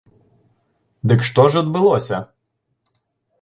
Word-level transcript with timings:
Дык 1.11 1.19
што 1.27 1.45
ж 1.51 1.63
адбылося? 1.67 2.17